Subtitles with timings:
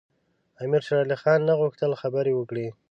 [0.63, 2.67] امیر شېرعلي خان نه غوښتل خبرې وکړي.